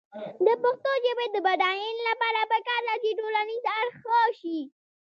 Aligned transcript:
د 0.45 0.47
پښتو 0.61 0.91
ژبې 1.05 1.25
د 1.31 1.37
بډاینې 1.45 2.01
لپاره 2.09 2.39
پکار 2.51 2.81
ده 2.87 2.95
چې 3.03 3.09
ټولنیز 3.19 3.63
اړخ 3.79 3.93
ښه 4.01 4.21
شي. 4.39 4.59